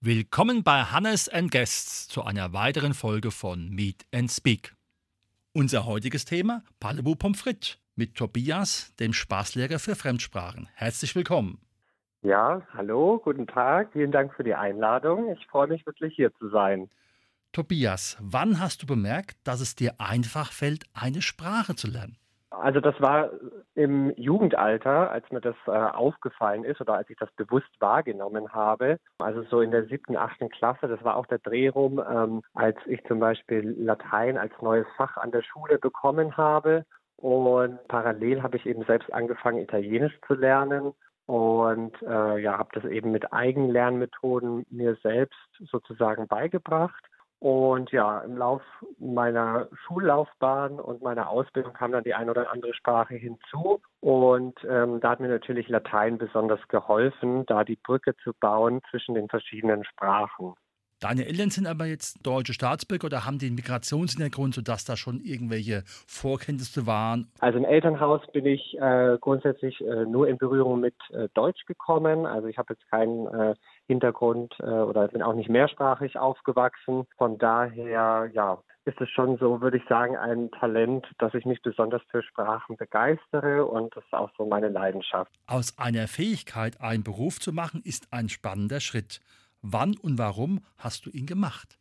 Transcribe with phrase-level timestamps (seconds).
[0.00, 4.74] Willkommen bei Hannes and Guests zu einer weiteren Folge von Meet and Speak.
[5.52, 10.68] Unser heutiges Thema Palebu Pommes frites mit Tobias, dem Spaßlehrer für Fremdsprachen.
[10.74, 11.58] Herzlich willkommen.
[12.22, 13.90] Ja, hallo, guten Tag.
[13.92, 15.30] Vielen Dank für die Einladung.
[15.32, 16.90] Ich freue mich wirklich hier zu sein.
[17.52, 22.16] Tobias, wann hast du bemerkt, dass es dir einfach fällt, eine Sprache zu lernen?
[22.50, 23.30] Also das war
[23.74, 28.98] im Jugendalter, als mir das äh, aufgefallen ist oder als ich das bewusst wahrgenommen habe.
[29.18, 32.76] Also so in der siebten, achten Klasse, das war auch der Dreh rum, ähm, als
[32.86, 36.84] ich zum Beispiel Latein als neues Fach an der Schule bekommen habe.
[37.24, 40.92] Und parallel habe ich eben selbst angefangen, Italienisch zu lernen
[41.24, 47.02] und äh, ja, habe das eben mit Eigenlernmethoden mir selbst sozusagen beigebracht.
[47.38, 48.60] Und ja, im Lauf
[48.98, 53.80] meiner Schullaufbahn und meiner Ausbildung kam dann die eine oder andere Sprache hinzu.
[54.00, 59.14] Und ähm, da hat mir natürlich Latein besonders geholfen, da die Brücke zu bauen zwischen
[59.14, 60.52] den verschiedenen Sprachen.
[61.04, 65.20] Deine Eltern sind aber jetzt deutsche Staatsbürger oder haben die einen Migrationshintergrund, sodass da schon
[65.20, 67.30] irgendwelche Vorkenntnisse waren?
[67.40, 72.24] Also im Elternhaus bin ich äh, grundsätzlich äh, nur in Berührung mit äh, Deutsch gekommen.
[72.24, 73.54] Also ich habe jetzt keinen äh,
[73.86, 77.04] Hintergrund äh, oder bin auch nicht mehrsprachig aufgewachsen.
[77.18, 81.60] Von daher, ja, ist es schon so, würde ich sagen, ein Talent, dass ich mich
[81.60, 85.30] besonders für Sprachen begeistere und das ist auch so meine Leidenschaft.
[85.48, 89.20] Aus einer Fähigkeit einen Beruf zu machen, ist ein spannender Schritt.
[89.66, 91.78] Wann und warum hast du ihn gemacht?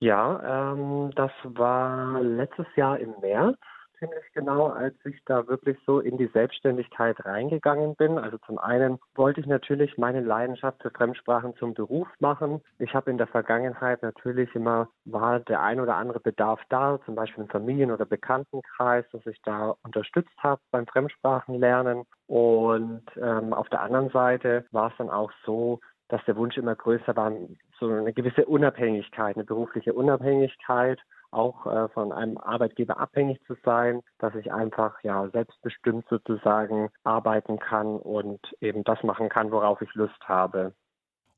[0.00, 3.58] Ja, ähm, das war letztes Jahr im März
[3.98, 8.18] ziemlich genau, als ich da wirklich so in die Selbstständigkeit reingegangen bin.
[8.18, 12.60] Also zum einen wollte ich natürlich meine Leidenschaft für Fremdsprachen zum Beruf machen.
[12.78, 17.14] Ich habe in der Vergangenheit natürlich immer, war der ein oder andere Bedarf da, zum
[17.14, 22.02] Beispiel im Familien- oder Bekanntenkreis, dass ich da unterstützt habe beim Fremdsprachenlernen.
[22.26, 26.74] Und ähm, auf der anderen Seite war es dann auch so, dass der Wunsch immer
[26.74, 27.32] größer war,
[27.78, 31.00] so eine gewisse Unabhängigkeit, eine berufliche Unabhängigkeit
[31.30, 37.58] auch äh, von einem Arbeitgeber abhängig zu sein, dass ich einfach ja selbstbestimmt sozusagen arbeiten
[37.58, 40.72] kann und eben das machen kann, worauf ich Lust habe.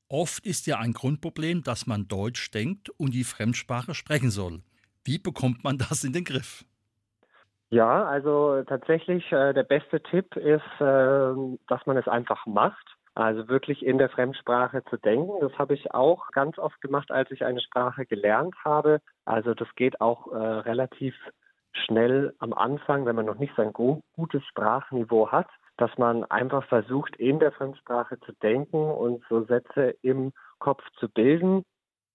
[0.08, 4.62] Oft ist ja ein Grundproblem, dass man Deutsch denkt und die Fremdsprache sprechen soll.
[5.04, 6.64] Wie bekommt man das in den Griff?
[7.70, 12.96] Ja, also tatsächlich äh, der beste Tipp ist, äh, dass man es einfach macht.
[13.18, 15.40] Also wirklich in der Fremdsprache zu denken.
[15.40, 19.00] Das habe ich auch ganz oft gemacht, als ich eine Sprache gelernt habe.
[19.24, 21.16] Also das geht auch äh, relativ
[21.72, 25.48] schnell am Anfang, wenn man noch nicht so ein gutes Sprachniveau hat,
[25.78, 31.08] dass man einfach versucht, in der Fremdsprache zu denken und so Sätze im Kopf zu
[31.08, 31.64] bilden.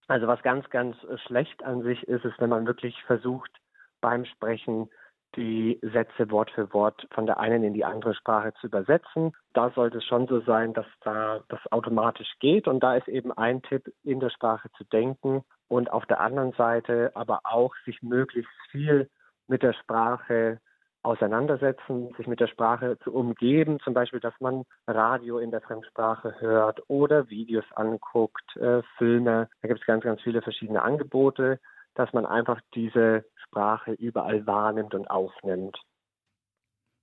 [0.07, 3.51] Also was ganz, ganz schlecht an sich ist, ist, wenn man wirklich versucht,
[3.99, 4.89] beim Sprechen
[5.35, 9.33] die Sätze Wort für Wort von der einen in die andere Sprache zu übersetzen.
[9.53, 12.67] Da sollte es schon so sein, dass da das automatisch geht.
[12.67, 16.53] Und da ist eben ein Tipp, in der Sprache zu denken und auf der anderen
[16.53, 19.09] Seite aber auch sich möglichst viel
[19.47, 20.59] mit der Sprache
[21.03, 26.35] auseinandersetzen, sich mit der Sprache zu umgeben, zum Beispiel, dass man Radio in der Fremdsprache
[26.39, 29.50] hört oder Videos anguckt, äh, Filme.
[29.61, 31.59] Da gibt es ganz, ganz viele verschiedene Angebote,
[31.95, 35.77] dass man einfach diese Sprache überall wahrnimmt und aufnimmt.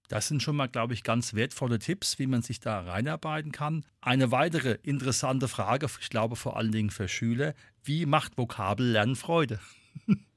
[0.08, 3.84] Das sind schon mal, glaube ich, ganz wertvolle Tipps, wie man sich da reinarbeiten kann.
[4.00, 9.60] Eine weitere interessante Frage, ich glaube vor allen Dingen für Schüler, wie macht Vokabellernen Freude?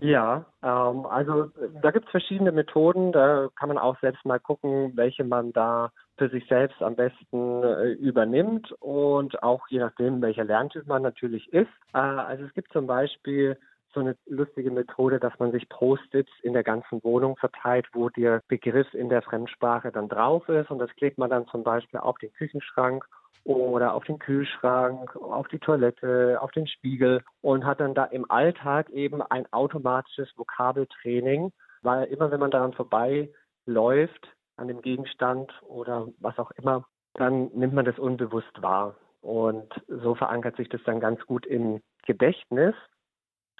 [0.00, 1.50] Ja, ähm, also
[1.82, 3.10] da gibt es verschiedene Methoden.
[3.10, 7.64] Da kann man auch selbst mal gucken, welche man da für sich selbst am besten
[7.64, 11.70] äh, übernimmt und auch je nachdem, welcher Lerntyp man natürlich ist.
[11.94, 13.58] Äh, also es gibt zum Beispiel
[13.92, 18.42] so eine lustige Methode, dass man sich Post-its in der ganzen Wohnung verteilt, wo der
[18.48, 20.70] Begriff in der Fremdsprache dann drauf ist.
[20.70, 23.04] Und das klebt man dann zum Beispiel auf den Küchenschrank
[23.44, 28.30] oder auf den Kühlschrank, auf die Toilette, auf den Spiegel und hat dann da im
[28.30, 31.52] Alltag eben ein automatisches Vokabeltraining,
[31.82, 36.84] weil immer wenn man daran vorbeiläuft, an dem Gegenstand oder was auch immer,
[37.14, 38.96] dann nimmt man das unbewusst wahr.
[39.20, 42.74] Und so verankert sich das dann ganz gut im Gedächtnis.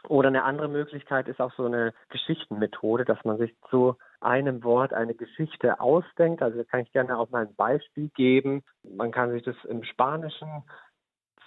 [0.07, 4.93] Oder eine andere Möglichkeit ist auch so eine Geschichtenmethode, dass man sich zu einem Wort
[4.93, 6.41] eine Geschichte ausdenkt.
[6.41, 8.63] Also kann ich gerne auch mal ein Beispiel geben.
[8.85, 10.63] Man kann sich das im Spanischen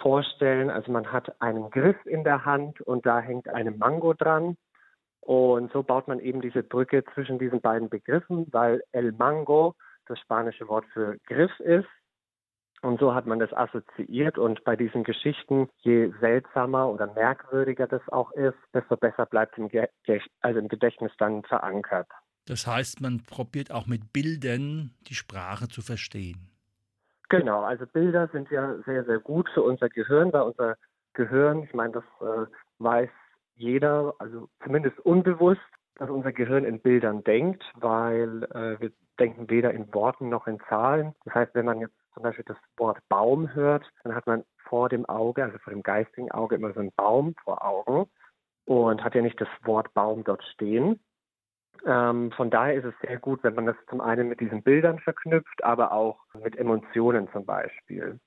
[0.01, 0.69] vorstellen.
[0.69, 4.57] Also man hat einen Griff in der Hand und da hängt eine Mango dran.
[5.21, 9.75] Und so baut man eben diese Brücke zwischen diesen beiden Begriffen, weil El Mango
[10.07, 11.87] das spanische Wort für Griff ist.
[12.81, 18.01] Und so hat man das assoziiert und bei diesen Geschichten, je seltsamer oder merkwürdiger das
[18.09, 22.07] auch ist, desto besser bleibt es im, also im Gedächtnis dann verankert.
[22.47, 26.49] Das heißt, man probiert auch mit Bildern die Sprache zu verstehen.
[27.29, 30.75] Genau, also Bilder sind ja sehr, sehr gut für unser Gehirn, weil unser
[31.13, 32.45] Gehirn, ich meine, das äh,
[32.79, 33.09] weiß
[33.55, 35.61] jeder, also zumindest unbewusst,
[35.95, 40.59] dass unser Gehirn in Bildern denkt, weil äh, wir denken weder in Worten noch in
[40.67, 41.13] Zahlen.
[41.25, 44.89] Das heißt, wenn man jetzt zum Beispiel das Wort Baum hört, dann hat man vor
[44.89, 48.09] dem Auge, also vor dem geistigen Auge, immer so einen Baum vor Augen
[48.65, 50.99] und hat ja nicht das Wort Baum dort stehen.
[51.85, 54.99] Ähm, von daher ist es sehr gut, wenn man das zum einen mit diesen Bildern
[54.99, 58.19] verknüpft, aber auch mit Emotionen zum Beispiel.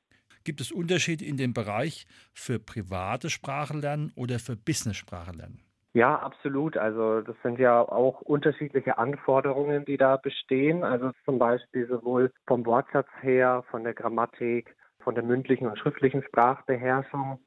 [0.44, 5.62] Gibt es Unterschiede in dem Bereich für private Sprachenlernen oder für Business-Sprachenlernen?
[5.94, 6.76] Ja, absolut.
[6.76, 10.82] Also das sind ja auch unterschiedliche Anforderungen, die da bestehen.
[10.82, 16.24] Also zum Beispiel sowohl vom Wortschatz her, von der Grammatik, von der mündlichen und schriftlichen
[16.24, 17.38] Sprachbeherrschung.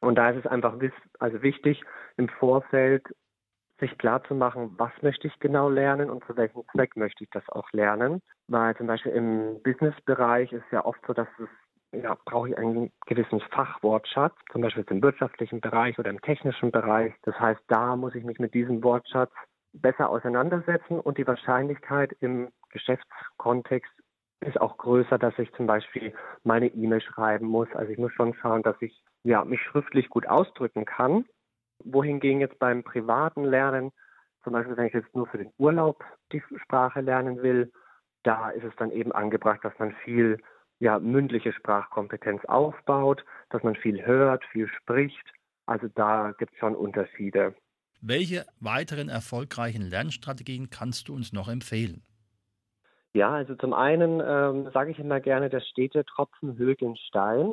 [0.00, 0.76] Und da ist es einfach
[1.18, 1.82] also wichtig,
[2.16, 3.04] im Vorfeld
[3.80, 7.30] sich klar zu machen, was möchte ich genau lernen und zu welchem Zweck möchte ich
[7.30, 8.20] das auch lernen.
[8.46, 11.48] Weil zum Beispiel im Businessbereich ist ja oft so, dass es
[11.92, 17.14] ja, brauche ich einen gewissen Fachwortschatz, zum Beispiel im wirtschaftlichen Bereich oder im technischen Bereich.
[17.22, 19.32] Das heißt, da muss ich mich mit diesem Wortschatz
[19.74, 23.92] besser auseinandersetzen und die Wahrscheinlichkeit im Geschäftskontext
[24.40, 27.68] ist auch größer, dass ich zum Beispiel meine E-Mail schreiben muss.
[27.74, 31.26] Also ich muss schon schauen, dass ich ja, mich schriftlich gut ausdrücken kann.
[31.84, 33.92] Wohingegen jetzt beim privaten Lernen,
[34.42, 37.72] zum Beispiel wenn ich jetzt nur für den Urlaub die Sprache lernen will,
[38.24, 40.38] da ist es dann eben angebracht, dass man viel
[40.82, 45.32] ja, mündliche Sprachkompetenz aufbaut, dass man viel hört, viel spricht.
[45.64, 47.54] Also da gibt es schon Unterschiede.
[48.00, 52.02] Welche weiteren erfolgreichen Lernstrategien kannst du uns noch empfehlen?
[53.14, 57.52] Ja, also zum einen ähm, sage ich immer gerne, der stete Tropfen hüllt den Stein.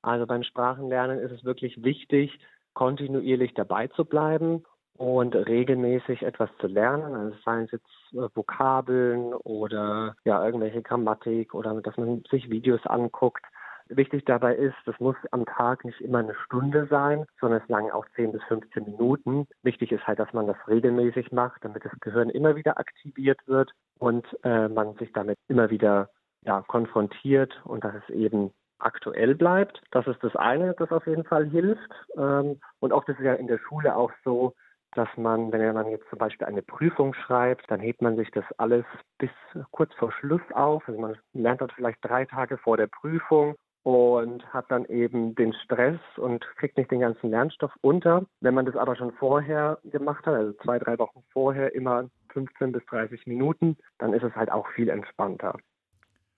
[0.00, 2.38] Also beim Sprachenlernen ist es wirklich wichtig,
[2.72, 4.64] kontinuierlich dabei zu bleiben
[4.94, 11.80] und regelmäßig etwas zu lernen, also seien es jetzt Vokabeln oder ja irgendwelche Grammatik oder
[11.80, 13.44] dass man sich Videos anguckt.
[13.88, 17.94] Wichtig dabei ist, das muss am Tag nicht immer eine Stunde sein, sondern es lange
[17.94, 19.46] auch 10 bis 15 Minuten.
[19.62, 23.72] Wichtig ist halt, dass man das regelmäßig macht, damit das Gehirn immer wieder aktiviert wird
[23.98, 26.08] und äh, man sich damit immer wieder
[26.42, 29.80] ja, konfrontiert und dass es eben aktuell bleibt.
[29.90, 31.92] Das ist das eine, das auf jeden Fall hilft.
[32.16, 34.54] Ähm, und das ist ja in der Schule auch so,
[34.94, 38.44] dass man, wenn man jetzt zum Beispiel eine Prüfung schreibt, dann hebt man sich das
[38.58, 38.84] alles
[39.18, 39.30] bis
[39.70, 40.86] kurz vor Schluss auf.
[40.86, 45.52] Also man lernt dort vielleicht drei Tage vor der Prüfung und hat dann eben den
[45.52, 48.24] Stress und kriegt nicht den ganzen Lernstoff unter.
[48.40, 52.72] Wenn man das aber schon vorher gemacht hat, also zwei, drei Wochen vorher, immer 15
[52.72, 55.58] bis 30 Minuten, dann ist es halt auch viel entspannter.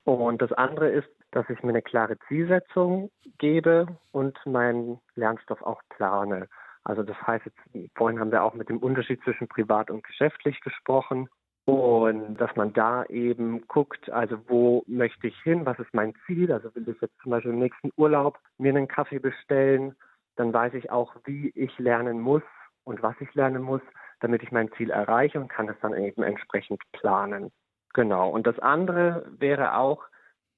[0.05, 5.83] Und das andere ist, dass ich mir eine klare Zielsetzung gebe und meinen Lernstoff auch
[5.89, 6.49] plane.
[6.85, 10.61] Also das heißt, jetzt, vorhin haben wir auch mit dem Unterschied zwischen privat und geschäftlich
[10.61, 11.29] gesprochen.
[11.67, 16.53] Und dass man da eben guckt, also wo möchte ich hin, was ist mein Ziel?
[16.53, 19.95] Also will ich jetzt zum Beispiel im nächsten Urlaub mir einen Kaffee bestellen,
[20.37, 22.43] dann weiß ich auch, wie ich lernen muss
[22.85, 23.81] und was ich lernen muss,
[24.21, 27.51] damit ich mein Ziel erreiche und kann es dann eben entsprechend planen.
[27.95, 28.29] Genau.
[28.29, 30.05] Und das andere wäre auch,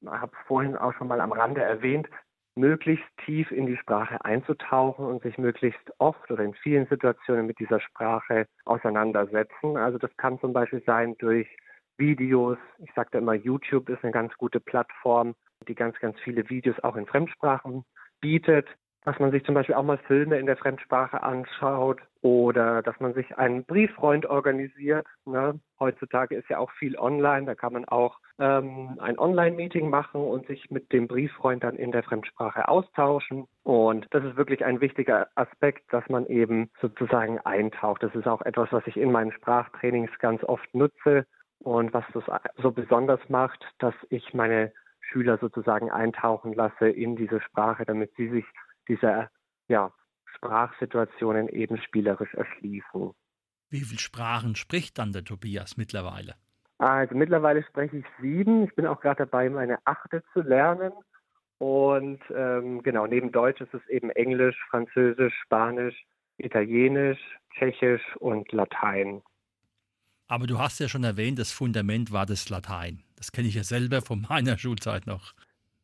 [0.01, 2.09] ich habe vorhin auch schon mal am Rande erwähnt,
[2.57, 7.59] möglichst tief in die Sprache einzutauchen und sich möglichst oft oder in vielen Situationen mit
[7.59, 9.77] dieser Sprache auseinandersetzen.
[9.77, 11.47] Also das kann zum Beispiel sein durch
[11.99, 12.59] Videos.
[12.79, 15.35] Ich sagte immer, YouTube ist eine ganz gute Plattform,
[15.69, 17.85] die ganz, ganz viele Videos auch in Fremdsprachen
[18.21, 18.67] bietet
[19.07, 23.15] dass man sich zum Beispiel auch mal Filme in der Fremdsprache anschaut oder dass man
[23.15, 25.07] sich einen Brieffreund organisiert.
[25.25, 25.61] Ne?
[25.79, 30.49] Heutzutage ist ja auch viel online, da kann man auch ähm, ein Online-Meeting machen und
[30.49, 33.47] sich mit dem Brieffreund dann in der Fremdsprache austauschen.
[33.63, 38.03] Und das ist wirklich ein wichtiger Aspekt, dass man eben sozusagen eintaucht.
[38.03, 41.27] Das ist auch etwas, was ich in meinen Sprachtrainings ganz oft nutze
[41.61, 42.25] und was das
[42.61, 48.29] so besonders macht, dass ich meine Schüler sozusagen eintauchen lasse in diese Sprache, damit sie
[48.29, 48.45] sich
[48.89, 49.31] dieser
[49.69, 49.93] ja,
[50.37, 53.13] Sprachsituationen eben spielerisch erschließen.
[53.69, 56.35] Wie viele Sprachen spricht dann der Tobias mittlerweile?
[56.79, 58.65] Also mittlerweile spreche ich sieben.
[58.65, 60.93] Ich bin auch gerade dabei, meine achte zu lernen.
[61.59, 66.05] Und ähm, genau, neben Deutsch ist es eben Englisch, Französisch, Spanisch,
[66.37, 67.19] Italienisch,
[67.55, 69.23] Tschechisch und Latein.
[70.29, 73.03] Aber du hast ja schon erwähnt, das Fundament war das Latein.
[73.17, 75.33] Das kenne ich ja selber von meiner Schulzeit noch.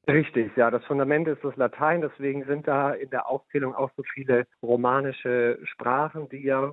[0.09, 4.03] Richtig, ja, das Fundament ist das Latein, deswegen sind da in der Aufzählung auch so
[4.15, 6.73] viele romanische Sprachen, die ja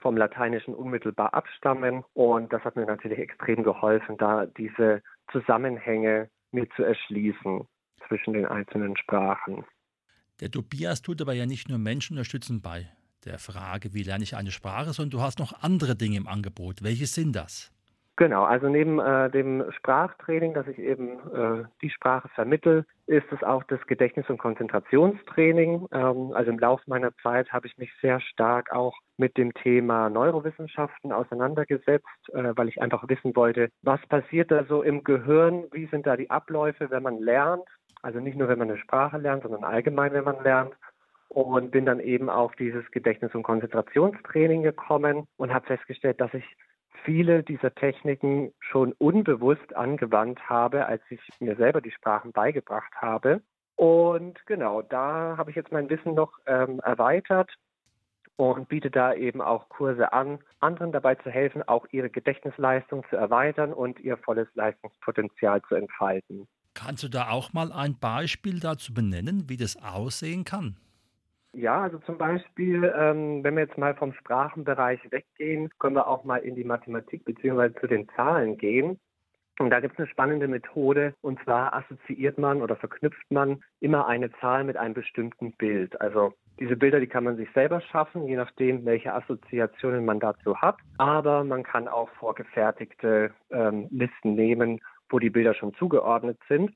[0.00, 2.04] vom Lateinischen unmittelbar abstammen.
[2.14, 5.02] Und das hat mir natürlich extrem geholfen, da diese
[5.32, 7.66] Zusammenhänge mit zu erschließen
[8.06, 9.64] zwischen den einzelnen Sprachen.
[10.40, 12.88] Der Tobias tut aber ja nicht nur Menschen unterstützen bei
[13.24, 16.82] der Frage, wie lerne ich eine Sprache, sondern du hast noch andere Dinge im Angebot.
[16.82, 17.72] Welche sind das?
[18.18, 23.44] Genau, also neben äh, dem Sprachtraining, dass ich eben äh, die Sprache vermittel, ist es
[23.44, 25.86] auch das Gedächtnis- und Konzentrationstraining.
[25.92, 30.10] Ähm, also im Laufe meiner Zeit habe ich mich sehr stark auch mit dem Thema
[30.10, 35.86] Neurowissenschaften auseinandergesetzt, äh, weil ich einfach wissen wollte, was passiert da so im Gehirn, wie
[35.86, 37.68] sind da die Abläufe, wenn man lernt.
[38.02, 40.74] Also nicht nur, wenn man eine Sprache lernt, sondern allgemein, wenn man lernt
[41.28, 46.44] und bin dann eben auf dieses Gedächtnis- und Konzentrationstraining gekommen und habe festgestellt, dass ich
[47.04, 53.42] viele dieser Techniken schon unbewusst angewandt habe, als ich mir selber die Sprachen beigebracht habe.
[53.76, 57.54] Und genau, da habe ich jetzt mein Wissen noch ähm, erweitert
[58.36, 63.16] und biete da eben auch Kurse an, anderen dabei zu helfen, auch ihre Gedächtnisleistung zu
[63.16, 66.46] erweitern und ihr volles Leistungspotenzial zu entfalten.
[66.74, 70.76] Kannst du da auch mal ein Beispiel dazu benennen, wie das aussehen kann?
[71.52, 76.24] Ja, also zum Beispiel, ähm, wenn wir jetzt mal vom Sprachenbereich weggehen, können wir auch
[76.24, 77.72] mal in die Mathematik bzw.
[77.80, 78.98] zu den Zahlen gehen.
[79.58, 84.06] Und da gibt es eine spannende Methode, und zwar assoziiert man oder verknüpft man immer
[84.06, 86.00] eine Zahl mit einem bestimmten Bild.
[86.00, 90.56] Also diese Bilder, die kann man sich selber schaffen, je nachdem, welche Assoziationen man dazu
[90.56, 90.76] hat.
[90.98, 96.70] Aber man kann auch vorgefertigte ähm, Listen nehmen, wo die Bilder schon zugeordnet sind.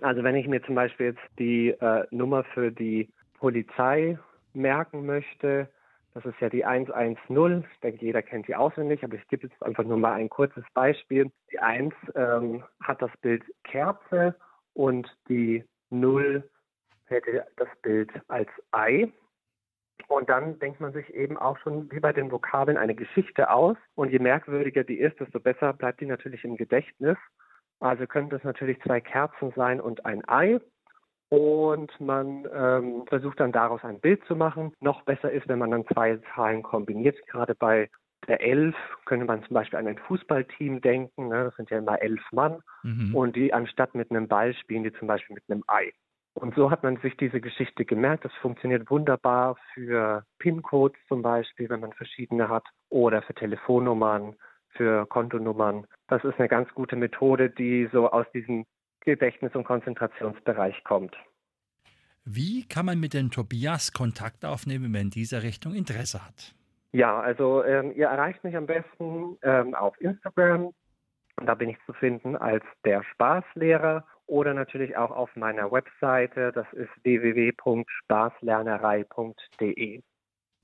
[0.00, 4.18] Also wenn ich mir zum Beispiel jetzt die äh, Nummer für die Polizei
[4.52, 5.68] merken möchte,
[6.14, 7.66] das ist ja die 110.
[7.70, 10.64] Ich denke, jeder kennt die auswendig, aber ich gebe jetzt einfach nur mal ein kurzes
[10.72, 11.30] Beispiel.
[11.52, 14.34] Die 1 ähm, hat das Bild Kerze
[14.72, 16.48] und die 0
[17.04, 19.12] hätte das Bild als Ei.
[20.08, 23.76] Und dann denkt man sich eben auch schon wie bei den Vokabeln eine Geschichte aus.
[23.94, 27.18] Und je merkwürdiger die ist, desto besser bleibt die natürlich im Gedächtnis.
[27.80, 30.60] Also könnten es natürlich zwei Kerzen sein und ein Ei.
[31.28, 34.72] Und man ähm, versucht dann daraus ein Bild zu machen.
[34.80, 37.16] Noch besser ist, wenn man dann zwei Zahlen kombiniert.
[37.26, 37.90] Gerade bei
[38.28, 41.28] der Elf könnte man zum Beispiel an ein Fußballteam denken.
[41.28, 41.44] Ne?
[41.44, 42.60] Das sind ja immer elf Mann.
[42.82, 43.14] Mhm.
[43.14, 45.92] Und die anstatt mit einem Ball spielen die zum Beispiel mit einem Ei.
[46.34, 48.24] Und so hat man sich diese Geschichte gemerkt.
[48.24, 54.36] Das funktioniert wunderbar für PIN-Codes zum Beispiel, wenn man verschiedene hat, oder für Telefonnummern,
[54.76, 55.86] für Kontonummern.
[56.08, 58.66] Das ist eine ganz gute Methode, die so aus diesem
[59.06, 61.16] Gedächtnis- und Konzentrationsbereich kommt.
[62.24, 66.56] Wie kann man mit dem Tobias Kontakt aufnehmen, wenn dieser Richtung Interesse hat?
[66.92, 70.72] Ja, also ähm, ihr erreicht mich am besten ähm, auf Instagram.
[71.36, 76.52] Da bin ich zu finden als der Spaßlehrer oder natürlich auch auf meiner Webseite.
[76.52, 80.02] Das ist www.spaßlernerei.de.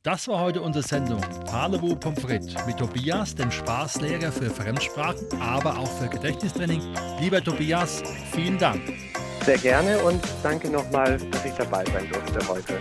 [0.04, 5.78] Das war heute unsere Sendung Parlebu Pommes frites mit Tobias, dem Spaßlehrer für Fremdsprachen, aber
[5.78, 6.82] auch für Gedächtnistraining.
[7.20, 8.82] Lieber Tobias, vielen Dank.
[9.44, 12.80] Sehr gerne und danke nochmal, dass ich dabei sein durfte heute.